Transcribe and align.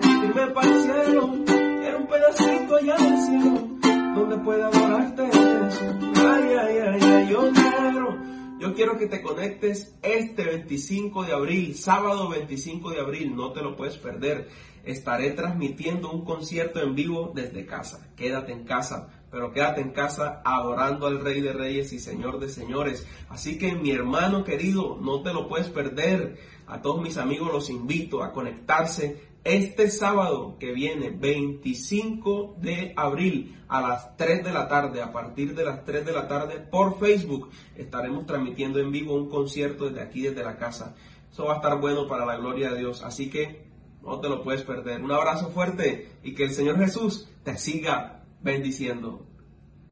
no 0.00 0.22
sirve 0.22 0.46
para 0.52 1.96
un 1.96 2.06
pedacito 2.06 2.76
allá 2.76 2.96
donde 4.14 4.62
adorarte. 4.62 5.22
Ay, 5.22 6.56
ay, 6.58 6.78
ay, 6.78 7.00
ay, 7.02 7.28
yo 7.28 7.50
quiero, 7.52 8.18
yo 8.58 8.74
quiero 8.74 8.98
que 8.98 9.06
te 9.06 9.22
conectes 9.22 9.96
este 10.02 10.44
25 10.44 11.24
de 11.24 11.32
abril, 11.32 11.76
sábado 11.76 12.28
25 12.28 12.90
de 12.90 13.00
abril, 13.00 13.36
no 13.36 13.52
te 13.52 13.62
lo 13.62 13.76
puedes 13.76 13.96
perder. 13.98 14.48
Estaré 14.84 15.32
transmitiendo 15.32 16.10
un 16.10 16.24
concierto 16.24 16.80
en 16.80 16.94
vivo 16.94 17.32
desde 17.34 17.66
casa. 17.66 18.10
Quédate 18.16 18.52
en 18.52 18.64
casa, 18.64 19.08
pero 19.30 19.52
quédate 19.52 19.82
en 19.82 19.90
casa 19.90 20.40
adorando 20.42 21.06
al 21.06 21.20
Rey 21.20 21.42
de 21.42 21.52
Reyes 21.52 21.92
y 21.92 21.98
Señor 21.98 22.40
de 22.40 22.48
Señores. 22.48 23.06
Así 23.28 23.58
que 23.58 23.74
mi 23.74 23.90
hermano 23.90 24.42
querido, 24.42 24.98
no 25.00 25.22
te 25.22 25.34
lo 25.34 25.48
puedes 25.48 25.68
perder. 25.68 26.38
A 26.66 26.80
todos 26.80 27.02
mis 27.02 27.18
amigos 27.18 27.52
los 27.52 27.68
invito 27.68 28.22
a 28.22 28.32
conectarse 28.32 29.29
este 29.44 29.90
sábado 29.90 30.56
que 30.58 30.72
viene, 30.72 31.10
25 31.10 32.56
de 32.58 32.92
abril, 32.96 33.56
a 33.68 33.80
las 33.80 34.16
3 34.16 34.44
de 34.44 34.52
la 34.52 34.68
tarde, 34.68 35.00
a 35.00 35.12
partir 35.12 35.54
de 35.54 35.64
las 35.64 35.84
3 35.84 36.04
de 36.04 36.12
la 36.12 36.26
tarde, 36.26 36.58
por 36.58 36.98
Facebook, 36.98 37.50
estaremos 37.76 38.26
transmitiendo 38.26 38.80
en 38.80 38.90
vivo 38.90 39.14
un 39.14 39.28
concierto 39.28 39.86
desde 39.88 40.02
aquí, 40.02 40.22
desde 40.22 40.42
la 40.42 40.56
casa. 40.56 40.96
Eso 41.30 41.44
va 41.44 41.54
a 41.54 41.56
estar 41.56 41.80
bueno 41.80 42.08
para 42.08 42.26
la 42.26 42.36
gloria 42.36 42.72
de 42.72 42.78
Dios, 42.80 43.02
así 43.02 43.30
que 43.30 43.64
no 44.02 44.20
te 44.20 44.28
lo 44.28 44.42
puedes 44.42 44.62
perder. 44.62 45.02
Un 45.02 45.12
abrazo 45.12 45.50
fuerte 45.50 46.10
y 46.22 46.34
que 46.34 46.44
el 46.44 46.50
Señor 46.50 46.78
Jesús 46.78 47.28
te 47.44 47.56
siga 47.56 48.24
bendiciendo. 48.42 49.26